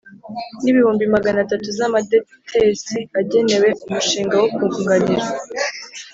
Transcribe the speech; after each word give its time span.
N 0.63 0.65
ibihumbi 0.71 1.03
magana 1.13 1.37
atatu 1.45 1.67
z 1.77 1.79
amadetesi 1.87 2.97
agenewe 3.19 3.69
umushinga 3.85 4.35
wo 4.41 4.47
kunganira 4.57 5.25